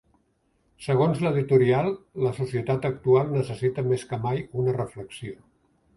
Segons 0.85 1.19
l’editorial, 1.25 1.91
la 2.27 2.33
societat 2.39 2.89
actual 2.91 3.31
necessita 3.37 3.85
més 3.93 4.07
que 4.13 4.23
mai 4.25 4.43
una 4.65 4.79
reflexió. 4.83 5.37